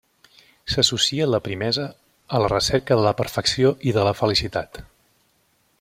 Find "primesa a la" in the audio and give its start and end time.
1.47-2.49